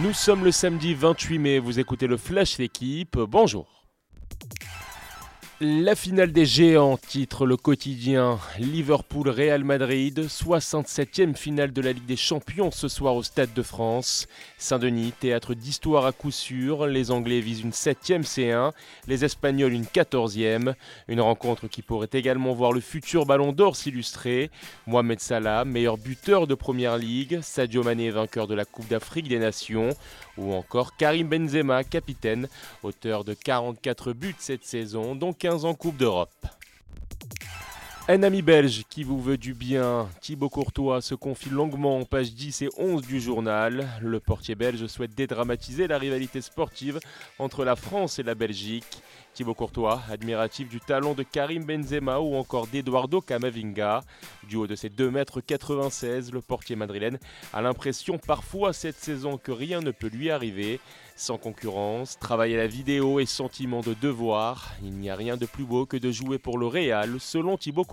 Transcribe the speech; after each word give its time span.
Nous 0.00 0.14
sommes 0.14 0.44
le 0.44 0.52
samedi 0.52 0.94
28 0.94 1.38
mai, 1.38 1.58
vous 1.58 1.78
écoutez 1.78 2.06
le 2.06 2.16
Flash 2.16 2.56
d'équipe, 2.56 3.18
bonjour. 3.18 3.81
La 5.64 5.94
finale 5.94 6.32
des 6.32 6.44
géants 6.44 6.96
titre 6.96 7.46
le 7.46 7.56
quotidien 7.56 8.40
Liverpool-Real 8.58 9.62
Madrid, 9.62 10.26
67e 10.26 11.36
finale 11.36 11.72
de 11.72 11.80
la 11.80 11.92
Ligue 11.92 12.04
des 12.04 12.16
Champions 12.16 12.72
ce 12.72 12.88
soir 12.88 13.14
au 13.14 13.22
Stade 13.22 13.54
de 13.54 13.62
France. 13.62 14.26
Saint-Denis, 14.58 15.12
théâtre 15.20 15.54
d'histoire 15.54 16.04
à 16.04 16.10
coup 16.10 16.32
sûr, 16.32 16.88
les 16.88 17.12
Anglais 17.12 17.38
visent 17.38 17.60
une 17.60 17.70
7e 17.70 18.24
C1, 18.24 18.72
les 19.06 19.24
Espagnols 19.24 19.72
une 19.72 19.84
14e. 19.84 20.74
Une 21.06 21.20
rencontre 21.20 21.68
qui 21.68 21.80
pourrait 21.82 22.10
également 22.12 22.54
voir 22.54 22.72
le 22.72 22.80
futur 22.80 23.24
Ballon 23.24 23.52
d'Or 23.52 23.76
s'illustrer. 23.76 24.50
Mohamed 24.88 25.20
Salah, 25.20 25.64
meilleur 25.64 25.96
buteur 25.96 26.48
de 26.48 26.56
Première 26.56 26.98
Ligue, 26.98 27.38
Sadio 27.40 27.84
Mané, 27.84 28.10
vainqueur 28.10 28.48
de 28.48 28.56
la 28.56 28.64
Coupe 28.64 28.88
d'Afrique 28.88 29.28
des 29.28 29.38
Nations, 29.38 29.90
ou 30.36 30.54
encore 30.54 30.96
Karim 30.96 31.28
Benzema, 31.28 31.84
capitaine, 31.84 32.48
auteur 32.82 33.22
de 33.22 33.34
44 33.34 34.12
buts 34.12 34.34
cette 34.40 34.64
saison, 34.64 35.14
dont 35.14 35.32
15 35.52 35.66
en 35.66 35.74
Coupe 35.74 35.98
d'Europe. 35.98 36.46
Un 38.08 38.24
ami 38.24 38.42
belge 38.42 38.82
qui 38.88 39.04
vous 39.04 39.22
veut 39.22 39.38
du 39.38 39.54
bien, 39.54 40.08
Thibaut 40.20 40.48
Courtois 40.48 41.00
se 41.00 41.14
confie 41.14 41.50
longuement 41.50 41.98
en 41.98 42.04
page 42.04 42.34
10 42.34 42.62
et 42.62 42.68
11 42.76 43.02
du 43.02 43.20
journal. 43.20 43.86
Le 44.00 44.18
portier 44.18 44.56
belge 44.56 44.88
souhaite 44.88 45.14
dédramatiser 45.14 45.86
la 45.86 45.98
rivalité 45.98 46.40
sportive 46.40 46.98
entre 47.38 47.64
la 47.64 47.76
France 47.76 48.18
et 48.18 48.24
la 48.24 48.34
Belgique. 48.34 49.02
Thibaut 49.34 49.54
Courtois, 49.54 50.02
admiratif 50.10 50.68
du 50.68 50.80
talent 50.80 51.14
de 51.14 51.22
Karim 51.22 51.64
Benzema 51.64 52.18
ou 52.18 52.34
encore 52.34 52.66
d'Eduardo 52.66 53.20
Camavinga. 53.20 54.02
Du 54.48 54.56
haut 54.56 54.66
de 54.66 54.74
ses 54.74 54.90
2,96 54.90 56.04
m, 56.04 56.22
le 56.34 56.40
portier 56.40 56.76
madrilène 56.76 57.18
a 57.54 57.62
l'impression 57.62 58.18
parfois 58.18 58.72
cette 58.72 58.98
saison 58.98 59.38
que 59.38 59.52
rien 59.52 59.80
ne 59.80 59.92
peut 59.92 60.10
lui 60.12 60.30
arriver. 60.30 60.80
Sans 61.14 61.38
concurrence, 61.38 62.18
travail 62.18 62.54
à 62.54 62.58
la 62.58 62.66
vidéo 62.66 63.20
et 63.20 63.26
sentiment 63.26 63.80
de 63.80 63.94
devoir, 63.94 64.72
il 64.82 64.92
n'y 64.92 65.08
a 65.08 65.14
rien 65.14 65.36
de 65.36 65.46
plus 65.46 65.64
beau 65.64 65.86
que 65.86 65.96
de 65.96 66.10
jouer 66.10 66.38
pour 66.38 66.58
le 66.58 66.66
Real, 66.66 67.20
selon 67.20 67.56
Thibaut 67.56 67.84
Courtois. 67.84 67.91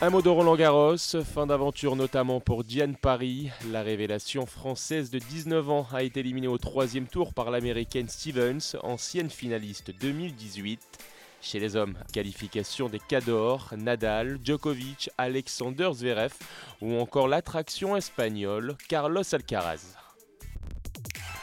Un 0.00 0.10
mot 0.10 0.22
de 0.22 0.28
Roland 0.28 0.54
Garros, 0.54 0.96
fin 1.24 1.46
d'aventure 1.48 1.96
notamment 1.96 2.38
pour 2.38 2.62
Diane 2.62 2.94
Paris. 2.94 3.50
La 3.72 3.82
révélation 3.82 4.46
française 4.46 5.10
de 5.10 5.18
19 5.18 5.68
ans 5.70 5.86
a 5.92 6.04
été 6.04 6.20
éliminée 6.20 6.46
au 6.46 6.58
troisième 6.58 7.08
tour 7.08 7.34
par 7.34 7.50
l'américaine 7.50 8.08
Stevens, 8.08 8.76
ancienne 8.82 9.30
finaliste 9.30 9.90
2018. 10.00 10.80
Chez 11.40 11.58
les 11.58 11.74
hommes, 11.74 11.98
qualification 12.12 12.88
des 12.88 13.00
Cador, 13.00 13.74
Nadal, 13.76 14.38
Djokovic, 14.44 15.10
Alexander 15.18 15.90
Zverev 15.92 16.34
ou 16.80 16.94
encore 17.00 17.26
l'attraction 17.26 17.96
espagnole 17.96 18.76
Carlos 18.88 19.34
Alcaraz. 19.34 20.07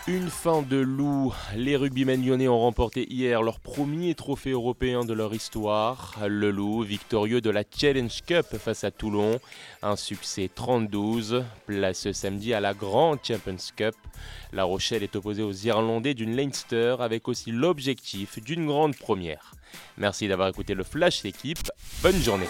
Une 0.08 0.30
fin 0.30 0.62
de 0.62 0.78
loup. 0.78 1.34
Les 1.56 1.76
rugbymen 1.76 2.24
lyonnais 2.24 2.48
ont 2.48 2.60
remporté 2.60 3.12
hier 3.12 3.42
leur 3.42 3.60
premier 3.60 4.14
trophée 4.14 4.52
européen 4.52 5.04
de 5.04 5.14
leur 5.14 5.34
histoire. 5.34 6.20
Le 6.28 6.52
loup, 6.52 6.84
victorieux 6.84 7.42
de 7.42 7.50
la 7.50 7.64
Challenge 7.76 8.22
Cup 8.28 8.46
face 8.60 8.84
à 8.84 8.92
Toulon. 8.92 9.40
Un 9.82 9.96
succès 9.96 10.48
32. 10.54 11.44
Place 11.66 12.12
samedi 12.12 12.54
à 12.54 12.60
la 12.60 12.76
Grand 12.76 13.18
Champions 13.24 13.58
Cup. 13.76 13.96
La 14.54 14.64
Rochelle 14.64 15.02
est 15.02 15.16
opposée 15.16 15.42
aux 15.42 15.54
Irlandais 15.54 16.14
d'une 16.14 16.36
Leinster 16.36 16.98
avec 17.00 17.28
aussi 17.28 17.52
l'objectif 17.52 18.40
d'une 18.44 18.68
grande 18.68 18.96
première. 18.96 19.54
Merci 19.98 20.28
d'avoir 20.28 20.50
écouté 20.50 20.76
le 20.76 20.84
Flash 20.84 21.24
d'équipe. 21.24 21.72
Bonne 22.04 22.22
journée. 22.22 22.48